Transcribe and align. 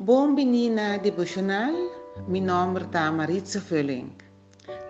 Bom 0.00 0.36
menina 0.36 0.96
devocional, 0.98 1.74
mi 2.28 2.40
nombre 2.40 2.84
está 2.84 3.10
Maritza 3.10 3.60
Fölling. 3.60 4.16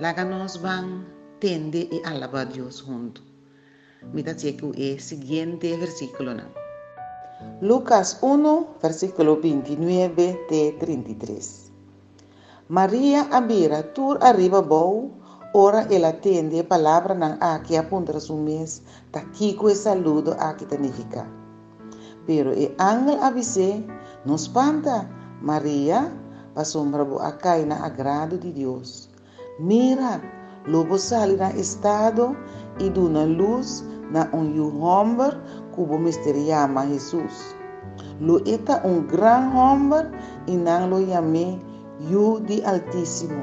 Láganos 0.01 0.61
van 0.61 1.07
tende 1.41 1.89
e 1.91 1.97
y 1.97 2.03
alaba 2.05 2.45
Dios 2.45 2.83
junto. 2.83 3.23
Mira 4.13 4.37
checo 4.37 4.71
el 4.77 5.01
siguiente 5.01 5.75
versículo. 5.79 6.37
Lucas 7.63 8.19
1, 8.21 8.77
versículo 8.83 9.41
29 9.41 10.41
de 10.51 10.77
33. 10.79 11.73
María 12.69 13.29
abira 13.33 13.95
tur 13.95 14.19
arriba 14.21 14.61
bou, 14.61 15.15
ora 15.55 15.87
el 15.89 16.05
atende 16.05 16.63
palabra 16.65 17.15
nan 17.15 17.39
a 17.41 17.63
que 17.63 17.79
apunta 17.79 18.21
su 18.21 18.37
mes, 18.37 18.83
taquico 19.11 19.71
y 19.71 19.75
saludo 19.75 20.37
a 20.39 20.55
que 20.55 20.67
tanifica. 20.67 21.38
Pero 22.29 22.53
e 22.53 22.69
angel 22.77 23.25
avise, 23.25 23.83
não 24.27 24.35
espanta, 24.37 25.09
Maria, 25.41 26.13
pasombra 26.53 27.03
bo 27.03 27.17
acai 27.25 27.65
na 27.65 27.81
agrado 27.81 28.37
de 28.37 28.53
Deus. 28.53 29.09
Mira, 29.59 30.21
lobo 30.69 30.99
sali 30.99 31.41
na 31.41 31.49
estado 31.57 32.37
e 32.79 32.91
duna 32.91 33.25
luz 33.25 33.81
na 34.13 34.29
um 34.37 34.53
homem 34.85 35.33
cubo 35.73 35.97
misteriama 35.97 36.85
Jesus. 36.85 37.57
Lo 38.21 38.45
eta 38.45 38.85
um 38.85 39.09
gran 39.09 39.49
homem 39.57 40.13
e 40.47 40.53
não 40.53 40.85
lo 40.85 41.01
yame 41.01 41.57
yu 42.11 42.45
di 42.45 42.61
Altíssimo. 42.61 43.41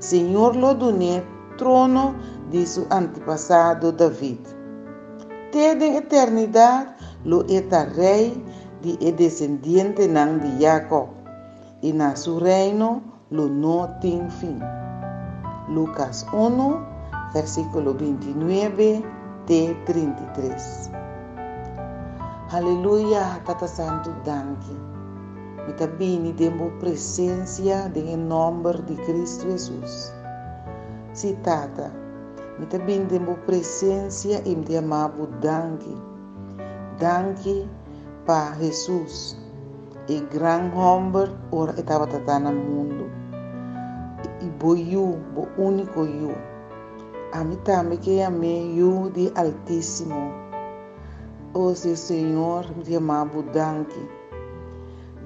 Senhor 0.00 0.56
lo 0.56 0.74
dune 0.74 1.22
trono 1.58 2.16
de 2.50 2.66
seu 2.66 2.90
antepassado 2.90 3.92
David. 3.92 4.42
Tede 5.52 5.94
eternidade 5.94 6.90
lo 7.24 7.44
eta 7.48 7.84
rei 7.96 8.36
de 8.84 9.12
descendiente 9.12 10.06
nang 10.08 10.38
de 10.40 10.60
Jacob 10.60 11.08
e 11.80 11.92
na 11.92 12.14
su 12.16 12.38
reino 12.38 13.00
lo 13.30 13.48
no 13.48 13.88
tem 14.00 14.28
fim. 14.28 14.60
Lucas 15.68 16.26
1, 16.32 17.32
versículo 17.32 17.94
29 17.94 19.02
de 19.46 19.74
33. 19.86 20.90
Aleluia, 22.52 23.40
Tata 23.44 23.66
Santo, 23.66 24.12
danke. 24.24 24.72
Mita 25.66 25.86
bini 25.86 26.32
demo 26.32 26.70
presença 26.78 27.88
de 27.88 28.16
nome 28.16 28.72
de 28.86 28.94
Cristo 29.08 29.50
Jesus. 29.50 30.12
Si 31.14 31.32
Tata, 31.42 31.90
mita 32.58 32.78
bini 32.78 33.06
demo 33.06 33.34
presença 33.46 34.40
e 34.44 34.54
me 34.54 34.76
amabo 34.76 35.26
danke. 35.40 36.13
Danke 37.04 37.68
para 38.24 38.54
Jesus, 38.54 39.36
e 40.08 40.20
gran 40.20 40.72
homem 40.72 41.28
ora 41.52 41.78
estava 41.78 42.06
tratando 42.06 42.50
no 42.50 42.64
mundo. 42.64 43.10
E 44.40 44.48
boiu, 44.48 45.20
bo 45.34 45.46
único 45.58 46.00
eu. 46.00 46.34
A 47.34 47.44
mim 47.44 47.56
também 47.56 47.98
que 47.98 48.22
amei 48.22 48.80
eu 48.80 49.10
de 49.10 49.30
Altíssimo. 49.36 50.32
O 51.52 51.74
seu 51.74 51.94
Senhor 51.94 52.64
me 52.74 52.96
amava 52.96 53.42
danke. 53.52 54.00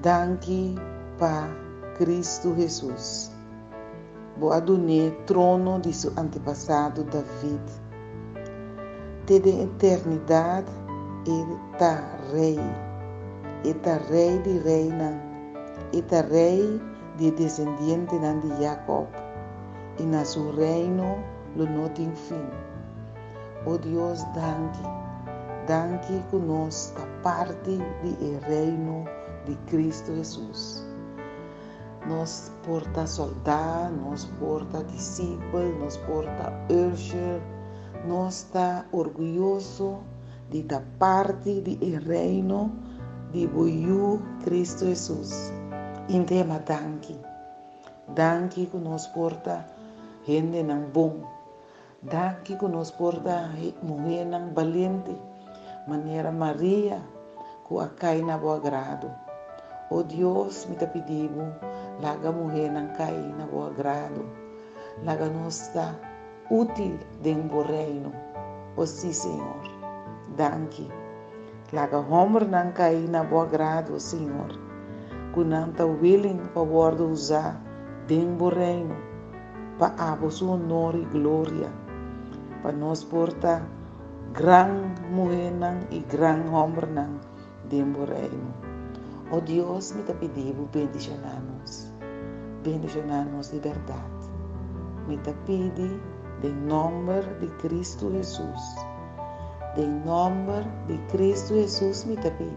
Danke 0.02 0.74
para 1.16 1.46
Cristo 1.96 2.56
Jesus. 2.56 3.30
Bo 4.36 4.50
adonai 4.50 5.16
trono 5.26 5.78
de 5.78 5.92
seu 5.92 6.10
antepassado 6.18 7.04
David. 7.04 7.62
Desde 9.26 9.50
a 9.50 9.62
eternidade, 9.62 10.87
ele 11.28 11.58
está 11.72 12.16
rei 12.32 12.58
eta 13.64 13.98
rei 14.08 14.38
de 14.38 14.58
reina, 14.58 15.20
eta 15.92 16.22
rei 16.22 16.80
de 17.16 17.30
descendiente 17.32 18.16
de 18.16 18.62
Jacob, 18.62 19.08
e 19.98 20.04
na 20.04 20.24
seu 20.24 20.54
reino 20.54 21.18
lo 21.56 21.66
não 21.66 21.88
tem 21.88 22.10
fim. 22.14 22.46
Oh 23.66 23.76
Deus, 23.76 24.22
danke, 24.34 24.78
danke 25.66 26.22
conosco 26.30 27.02
a 27.02 27.22
parte 27.22 27.76
do 27.76 28.46
reino 28.46 29.04
de 29.44 29.56
Cristo 29.66 30.14
Jesus. 30.14 30.86
Nos 32.06 32.52
porta 32.64 33.06
soldado, 33.06 33.94
nos 33.96 34.24
porta 34.38 34.84
discípulo, 34.84 35.76
nos 35.80 35.96
porta 35.98 36.52
urger, 36.70 37.42
nos 38.06 38.44
está 38.44 38.86
orgulhoso 38.92 39.98
de 40.50 40.62
da 40.62 40.80
parte 40.98 41.60
do 41.60 41.76
reino 42.06 42.72
de 43.32 43.46
Boiú 43.46 44.20
Cristo 44.44 44.86
Jesus. 44.86 45.52
Intema 46.08 46.58
danke. 46.60 47.16
Danke 48.14 48.66
que 48.66 48.76
nos 48.78 49.06
porta 49.08 49.66
gente 50.26 50.62
não 50.62 50.88
bom. 50.88 51.20
Danke 52.02 52.56
que 52.56 52.68
nos 52.68 52.90
porta 52.90 53.50
mulher 53.82 54.24
não 54.24 54.54
valente. 54.54 55.16
Maneira 55.86 56.32
Maria, 56.32 57.02
que 57.66 57.78
a 57.78 57.88
cai 57.88 58.22
na 58.22 58.38
boa 58.38 58.58
grado. 58.60 59.10
Oh 59.90 60.02
Deus, 60.02 60.66
me 60.66 60.76
te 60.76 60.86
pedimos, 60.86 61.48
laga 62.00 62.32
mulher 62.32 62.70
não 62.72 62.88
cai 62.96 63.16
na 63.36 63.46
boa 63.46 63.70
grado. 63.70 64.24
Laga 65.04 65.28
nos 65.28 65.60
está 65.60 65.94
útil 66.50 66.98
dentro 67.22 67.48
do 67.48 67.62
reino. 67.62 68.12
Oh 68.76 68.86
sim, 68.86 69.12
Senhor. 69.12 69.77
Danke. 70.38 70.86
Laga 71.74 71.98
homer 71.98 72.46
nang 72.46 72.70
kai 72.70 73.10
na 73.10 73.26
boa 73.26 73.50
grado, 73.50 73.98
Senhor. 73.98 74.54
Kunang 75.34 75.74
ta 75.74 75.82
willing 75.82 76.38
favor 76.54 76.94
de 76.94 77.04
usar 77.10 77.58
den 78.06 78.38
bo 78.38 78.48
reino 78.48 78.94
pa 79.78 79.90
su 80.30 80.46
honor 80.46 80.94
e 80.94 81.04
glória. 81.10 81.70
Pa 82.62 82.70
nos 82.70 83.02
porta 83.04 83.66
gran 84.32 84.94
mulher 85.10 85.52
nang 85.52 85.86
e 85.90 86.06
gran 86.06 86.46
homer 86.48 86.86
nang 86.86 87.18
den 87.68 87.92
bo 87.92 88.06
reino. 88.06 88.54
Oh 89.30 89.40
Deus, 89.40 89.92
me 89.94 90.02
te 90.02 90.14
pedimos 90.14 90.70
bendicionarnos. 90.72 91.90
Bendicionarnos 92.62 93.50
de 93.50 93.60
verdade. 93.60 94.22
Me 95.06 95.18
te 95.18 95.34
pedi 95.46 96.00
de 96.42 96.50
nome 96.66 97.22
de 97.40 97.48
Cristo 97.58 98.10
Jesus. 98.10 98.87
Em 99.78 99.86
nome 100.04 100.66
de 100.88 100.98
Cristo 101.06 101.54
Jesus 101.54 102.04
me 102.04 102.16
te 102.16 102.28
pedi. 102.32 102.50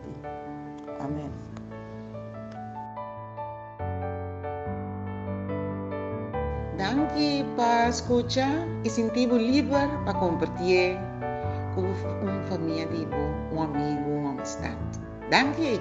Amém. 0.99 1.29
Danke 6.79 7.45
para 7.55 7.89
escuchar 7.89 8.67
e 8.83 8.89
sentir 8.89 9.29
livre 9.29 9.87
para 10.03 10.15
compartilhar 10.15 10.99
com 11.75 11.81
uma 11.81 12.41
família, 12.49 12.87
um 13.53 13.61
amigo, 13.61 14.09
uma 14.09 14.31
amistade. 14.31 14.75
Danke. 15.29 15.79